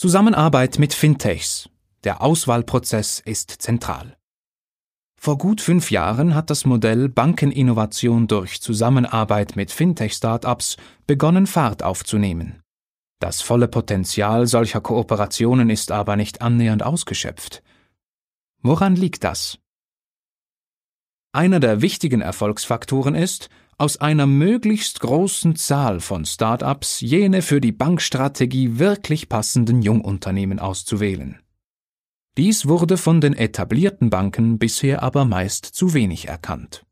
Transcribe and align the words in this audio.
Zusammenarbeit 0.00 0.78
mit 0.78 0.94
Fintechs. 0.94 1.68
Der 2.04 2.22
Auswahlprozess 2.22 3.20
ist 3.20 3.50
zentral. 3.50 4.16
Vor 5.20 5.36
gut 5.36 5.60
fünf 5.60 5.90
Jahren 5.90 6.34
hat 6.34 6.48
das 6.48 6.64
Modell 6.64 7.10
Bankeninnovation 7.10 8.26
durch 8.26 8.62
Zusammenarbeit 8.62 9.56
mit 9.56 9.70
Fintech-Startups 9.70 10.78
begonnen 11.06 11.46
Fahrt 11.46 11.82
aufzunehmen. 11.82 12.62
Das 13.18 13.42
volle 13.42 13.68
Potenzial 13.68 14.46
solcher 14.46 14.80
Kooperationen 14.80 15.68
ist 15.68 15.92
aber 15.92 16.16
nicht 16.16 16.40
annähernd 16.40 16.82
ausgeschöpft. 16.82 17.62
Woran 18.62 18.96
liegt 18.96 19.22
das? 19.22 19.58
Einer 21.32 21.60
der 21.60 21.82
wichtigen 21.82 22.22
Erfolgsfaktoren 22.22 23.14
ist, 23.14 23.50
aus 23.80 23.96
einer 23.96 24.26
möglichst 24.26 25.00
großen 25.00 25.56
Zahl 25.56 26.00
von 26.00 26.26
Start-ups 26.26 27.00
jene 27.00 27.40
für 27.40 27.62
die 27.62 27.72
Bankstrategie 27.72 28.78
wirklich 28.78 29.30
passenden 29.30 29.80
Jungunternehmen 29.80 30.58
auszuwählen. 30.58 31.38
Dies 32.36 32.66
wurde 32.66 32.98
von 32.98 33.22
den 33.22 33.32
etablierten 33.32 34.10
Banken 34.10 34.58
bisher 34.58 35.02
aber 35.02 35.24
meist 35.24 35.64
zu 35.64 35.94
wenig 35.94 36.28
erkannt. 36.28 36.84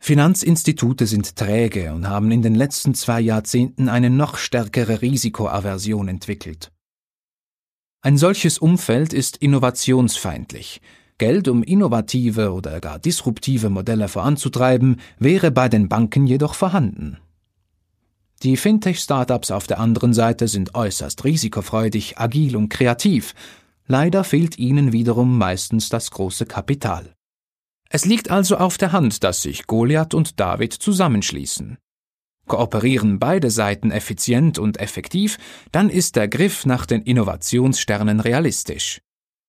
Finanzinstitute 0.00 1.06
sind 1.06 1.36
träge 1.36 1.94
und 1.94 2.08
haben 2.08 2.32
in 2.32 2.42
den 2.42 2.56
letzten 2.56 2.94
zwei 2.94 3.20
Jahrzehnten 3.20 3.88
eine 3.88 4.10
noch 4.10 4.36
stärkere 4.36 5.02
Risikoaversion 5.02 6.08
entwickelt. 6.08 6.72
Ein 8.02 8.18
solches 8.18 8.58
Umfeld 8.58 9.12
ist 9.12 9.36
innovationsfeindlich. 9.36 10.82
Geld, 11.18 11.48
um 11.48 11.62
innovative 11.62 12.52
oder 12.52 12.80
gar 12.80 12.98
disruptive 12.98 13.70
Modelle 13.70 14.08
voranzutreiben, 14.08 15.00
wäre 15.18 15.50
bei 15.50 15.68
den 15.68 15.88
Banken 15.88 16.26
jedoch 16.26 16.54
vorhanden. 16.54 17.18
Die 18.42 18.56
Fintech-Startups 18.56 19.50
auf 19.50 19.66
der 19.66 19.80
anderen 19.80 20.12
Seite 20.12 20.48
sind 20.48 20.74
äußerst 20.74 21.24
risikofreudig, 21.24 22.18
agil 22.18 22.56
und 22.56 22.68
kreativ, 22.68 23.34
Leider 23.86 24.24
fehlt 24.24 24.58
ihnen 24.58 24.92
wiederum 24.92 25.36
meistens 25.36 25.90
das 25.90 26.10
große 26.10 26.46
Kapital. 26.46 27.14
Es 27.90 28.06
liegt 28.06 28.30
also 28.30 28.56
auf 28.56 28.78
der 28.78 28.92
Hand, 28.92 29.22
dass 29.22 29.42
sich 29.42 29.66
Goliath 29.66 30.14
und 30.14 30.40
David 30.40 30.72
zusammenschließen. 30.72 31.76
Kooperieren 32.46 33.18
beide 33.18 33.50
Seiten 33.50 33.90
effizient 33.90 34.58
und 34.58 34.78
effektiv, 34.78 35.38
dann 35.70 35.90
ist 35.90 36.16
der 36.16 36.28
Griff 36.28 36.66
nach 36.66 36.86
den 36.86 37.02
Innovationssternen 37.02 38.20
realistisch. 38.20 39.00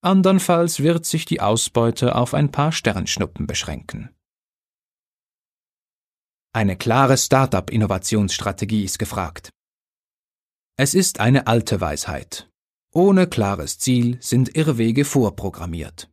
Andernfalls 0.00 0.80
wird 0.80 1.06
sich 1.06 1.24
die 1.24 1.40
Ausbeute 1.40 2.14
auf 2.14 2.32
ein 2.32 2.52
paar 2.52 2.70
Sternschnuppen 2.70 3.46
beschränken. 3.46 4.14
Eine 6.52 6.76
klare 6.76 7.16
Startup-Innovationsstrategie 7.16 8.84
ist 8.84 8.98
gefragt. 8.98 9.50
Es 10.76 10.94
ist 10.94 11.18
eine 11.18 11.46
alte 11.48 11.80
Weisheit. 11.80 12.48
Ohne 12.92 13.26
klares 13.26 13.78
Ziel 13.78 14.18
sind 14.20 14.56
Irrwege 14.56 15.04
vorprogrammiert. 15.04 16.08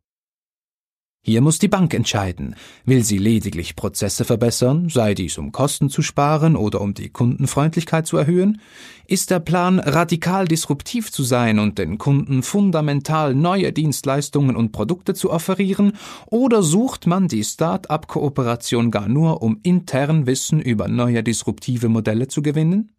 Hier 1.27 1.41
muss 1.41 1.57
die 1.57 1.67
Bank 1.67 1.95
entscheiden, 1.95 2.53
will 2.85 3.03
sie 3.03 3.17
lediglich 3.17 3.75
Prozesse 3.75 4.25
verbessern, 4.25 4.89
sei 4.89 5.15
dies 5.15 5.39
um 5.39 5.51
Kosten 5.51 5.89
zu 5.89 6.03
sparen 6.03 6.55
oder 6.55 6.81
um 6.81 6.93
die 6.93 7.09
Kundenfreundlichkeit 7.09 8.05
zu 8.05 8.17
erhöhen? 8.17 8.61
Ist 9.07 9.31
der 9.31 9.39
Plan, 9.39 9.79
radikal 9.79 10.47
disruptiv 10.47 11.11
zu 11.11 11.23
sein 11.23 11.57
und 11.57 11.79
den 11.79 11.97
Kunden 11.97 12.43
fundamental 12.43 13.33
neue 13.33 13.73
Dienstleistungen 13.73 14.55
und 14.55 14.71
Produkte 14.71 15.15
zu 15.15 15.31
offerieren? 15.31 15.93
Oder 16.27 16.61
sucht 16.61 17.07
man 17.07 17.27
die 17.27 17.43
Start-up-Kooperation 17.43 18.91
gar 18.91 19.07
nur, 19.07 19.41
um 19.41 19.59
intern 19.63 20.27
Wissen 20.27 20.61
über 20.61 20.87
neue 20.87 21.23
disruptive 21.23 21.89
Modelle 21.89 22.27
zu 22.27 22.43
gewinnen? 22.43 22.95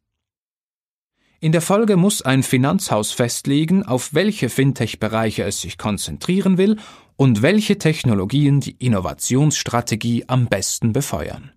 In 1.38 1.52
der 1.52 1.60
Folge 1.60 1.96
muss 1.96 2.22
ein 2.22 2.42
Finanzhaus 2.42 3.12
festlegen, 3.12 3.82
auf 3.82 4.14
welche 4.14 4.48
Fintech-Bereiche 4.48 5.44
es 5.44 5.60
sich 5.60 5.76
konzentrieren 5.76 6.56
will 6.56 6.78
und 7.16 7.42
welche 7.42 7.78
Technologien 7.78 8.60
die 8.60 8.72
Innovationsstrategie 8.72 10.24
am 10.28 10.46
besten 10.46 10.92
befeuern. 10.92 11.52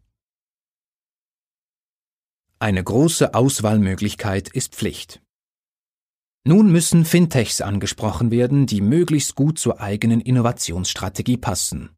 Eine 2.59 2.83
große 2.83 3.33
Auswahlmöglichkeit 3.33 4.49
ist 4.49 4.75
Pflicht. 4.75 5.21
Nun 6.45 6.71
müssen 6.71 7.05
Fintechs 7.05 7.61
angesprochen 7.61 8.31
werden, 8.31 8.65
die 8.65 8.81
möglichst 8.81 9.35
gut 9.35 9.59
zur 9.59 9.79
eigenen 9.79 10.19
Innovationsstrategie 10.19 11.37
passen. 11.37 11.91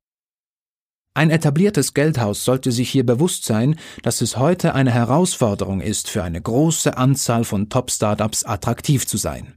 Ein 1.14 1.30
etabliertes 1.30 1.94
Geldhaus 1.94 2.46
sollte 2.46 2.72
sich 2.72 2.90
hier 2.90 3.06
bewusst 3.06 3.44
sein, 3.44 3.78
dass 4.02 4.22
es 4.22 4.38
heute 4.38 4.76
eine 4.76 4.92
Herausforderung 4.92 5.82
ist, 5.82 6.10
für 6.10 6.24
eine 6.24 6.42
große 6.42 6.96
Anzahl 6.98 7.44
von 7.44 7.68
Top-Startups 7.68 8.46
attraktiv 8.46 9.06
zu 9.06 9.18
sein. 9.18 9.56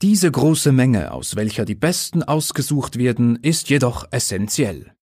Diese 0.00 0.30
große 0.30 0.70
Menge, 0.70 1.12
aus 1.12 1.34
welcher 1.34 1.64
die 1.64 1.74
Besten 1.74 2.22
ausgesucht 2.22 2.98
werden, 2.98 3.36
ist 3.42 3.68
jedoch 3.68 4.06
essentiell. 4.12 4.92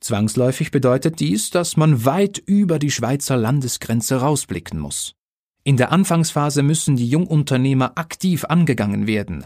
Zwangsläufig 0.00 0.70
bedeutet 0.70 1.18
dies, 1.18 1.50
dass 1.50 1.76
man 1.76 2.04
weit 2.04 2.38
über 2.38 2.78
die 2.78 2.90
Schweizer 2.92 3.36
Landesgrenze 3.36 4.16
rausblicken 4.16 4.78
muss. 4.78 5.14
In 5.64 5.76
der 5.76 5.90
Anfangsphase 5.90 6.62
müssen 6.62 6.94
die 6.94 7.08
Jungunternehmer 7.08 7.98
aktiv 7.98 8.44
angegangen 8.44 9.08
werden, 9.08 9.44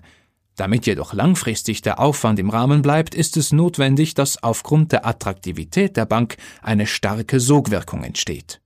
damit 0.61 0.87
jedoch 0.87 1.15
langfristig 1.15 1.81
der 1.81 1.99
Aufwand 1.99 2.39
im 2.39 2.51
Rahmen 2.51 2.83
bleibt, 2.83 3.15
ist 3.15 3.37
es 3.37 3.51
notwendig, 3.53 4.15
dass 4.15 4.43
aufgrund 4.43 4.93
der 4.93 5.07
Attraktivität 5.07 5.97
der 5.97 6.05
Bank 6.05 6.37
eine 6.63 6.87
starke 6.87 7.41
Sogwirkung 7.41 8.05
entsteht. 8.05 8.61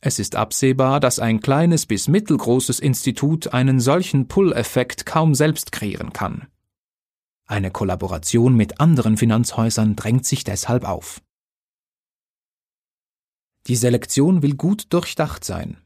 Es 0.00 0.18
ist 0.18 0.36
absehbar, 0.36 1.00
dass 1.00 1.18
ein 1.18 1.40
kleines 1.40 1.86
bis 1.86 2.08
mittelgroßes 2.08 2.78
Institut 2.78 3.54
einen 3.54 3.80
solchen 3.80 4.28
Pull-Effekt 4.28 5.06
kaum 5.06 5.34
selbst 5.34 5.72
kreieren 5.72 6.12
kann. 6.12 6.46
Eine 7.46 7.70
Kollaboration 7.70 8.54
mit 8.54 8.80
anderen 8.80 9.16
Finanzhäusern 9.16 9.96
drängt 9.96 10.26
sich 10.26 10.44
deshalb 10.44 10.84
auf. 10.84 11.22
Die 13.66 13.76
Selektion 13.76 14.42
will 14.42 14.56
gut 14.56 14.92
durchdacht 14.92 15.42
sein. 15.44 15.78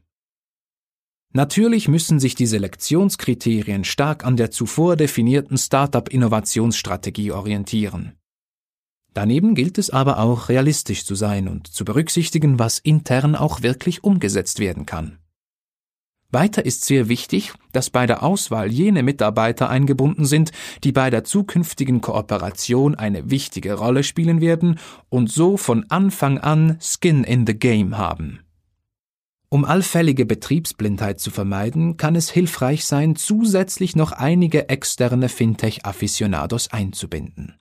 Natürlich 1.31 1.87
müssen 1.87 2.19
sich 2.19 2.33
die 2.33 2.47
Selektionskriterien 2.47 3.83
stark 3.83 4.25
an 4.25 4.35
der 4.35 4.49
zuvor 4.49 4.95
definierten 4.95 5.57
Startup-Innovationsstrategie 5.57 7.31
orientieren. 7.31 8.13
Daneben 9.13 9.53
gilt 9.53 9.77
es 9.77 9.91
aber 9.91 10.19
auch 10.19 10.49
realistisch 10.49 11.05
zu 11.05 11.13
sein 11.13 11.47
und 11.47 11.67
zu 11.67 11.85
berücksichtigen, 11.85 12.57
was 12.57 12.79
intern 12.79 13.35
auch 13.35 13.61
wirklich 13.61 14.03
umgesetzt 14.03 14.59
werden 14.59 14.85
kann. 14.85 15.19
Weiter 16.31 16.63
ist 16.63 16.85
sehr 16.85 17.09
wichtig, 17.09 17.53
dass 17.71 17.89
bei 17.89 18.05
der 18.05 18.21
Auswahl 18.21 18.71
jene 18.71 19.01
Mitarbeiter 19.01 19.69
eingebunden 19.69 20.25
sind, 20.25 20.51
die 20.83 20.91
bei 20.91 21.09
der 21.09 21.23
zukünftigen 21.23 22.01
Kooperation 22.01 22.93
eine 22.93 23.31
wichtige 23.31 23.73
Rolle 23.73 24.03
spielen 24.03 24.39
werden 24.39 24.79
und 25.09 25.31
so 25.31 25.57
von 25.57 25.85
Anfang 25.89 26.37
an 26.37 26.77
Skin 26.81 27.23
in 27.23 27.47
the 27.47 27.55
Game 27.55 27.97
haben. 27.97 28.41
Um 29.51 29.65
allfällige 29.65 30.27
Betriebsblindheit 30.27 31.19
zu 31.19 31.31
vermeiden, 31.31 31.97
kann 31.97 32.15
es 32.15 32.29
hilfreich 32.29 32.85
sein, 32.85 33.15
zusätzlich 33.15 33.95
noch 33.95 34.11
einige 34.11 34.69
externe 34.69 35.27
Fintech-Afficionados 35.27 36.71
einzubinden. 36.71 37.57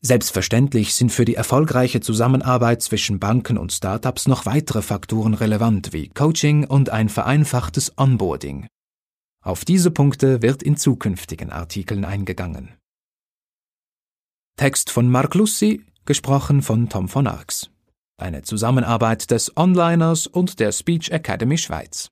Selbstverständlich 0.00 0.94
sind 0.94 1.12
für 1.12 1.24
die 1.24 1.36
erfolgreiche 1.36 2.00
Zusammenarbeit 2.00 2.82
zwischen 2.82 3.20
Banken 3.20 3.58
und 3.58 3.72
Startups 3.72 4.26
noch 4.26 4.44
weitere 4.44 4.82
Faktoren 4.82 5.34
relevant, 5.34 5.92
wie 5.92 6.08
Coaching 6.08 6.64
und 6.64 6.90
ein 6.90 7.08
vereinfachtes 7.08 7.96
Onboarding. 7.96 8.66
Auf 9.44 9.64
diese 9.64 9.92
Punkte 9.92 10.42
wird 10.42 10.64
in 10.64 10.76
zukünftigen 10.76 11.50
Artikeln 11.50 12.04
eingegangen. 12.04 12.74
Text 14.56 14.90
von 14.90 15.08
Mark 15.08 15.34
Lussi, 15.34 15.84
gesprochen 16.04 16.62
von 16.62 16.88
Tom 16.88 17.08
von 17.08 17.28
Arx 17.28 17.70
eine 18.18 18.42
Zusammenarbeit 18.42 19.30
des 19.30 19.56
Onliners 19.56 20.26
und 20.26 20.58
der 20.58 20.72
Speech 20.72 21.10
Academy 21.10 21.58
Schweiz 21.58 22.04